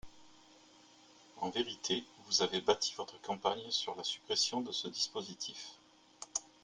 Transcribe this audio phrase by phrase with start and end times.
[1.41, 5.77] En vérité, vous avez bâti votre campagne sur la suppression de ce dispositif.